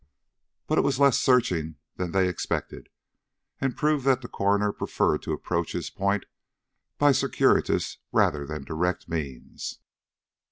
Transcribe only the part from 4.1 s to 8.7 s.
the coroner preferred to approach his point by circuitous rather than